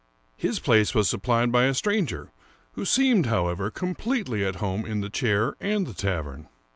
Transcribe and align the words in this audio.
His 0.35 0.57
place 0.59 0.95
was 0.95 1.07
supplied 1.07 1.51
by 1.51 1.65
a 1.65 1.75
stranger, 1.75 2.31
who 2.73 2.85
seemed, 2.85 3.27
however, 3.27 3.69
completely 3.69 4.43
at 4.43 4.55
home 4.55 4.83
in 4.83 5.01
the 5.01 5.11
chair 5.11 5.53
and 5.61 5.85
the 5.85 5.93
tavern. 5.93 6.47